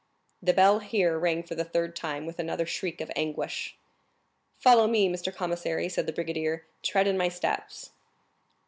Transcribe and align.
The 0.41 0.55
bell 0.55 0.79
here 0.79 1.19
rang 1.19 1.43
for 1.43 1.53
the 1.53 1.63
third 1.63 1.95
time, 1.95 2.25
with 2.25 2.39
another 2.39 2.65
shriek 2.65 3.01
of 3.01 3.11
anguish. 3.15 3.75
"Follow 4.57 4.87
me, 4.87 5.07
Mr. 5.07 5.31
Commissary!" 5.31 5.89
said 5.89 6.07
the 6.07 6.11
brigadier; 6.11 6.65
"tread 6.81 7.05
in 7.05 7.19
my 7.19 7.29
steps." 7.29 7.91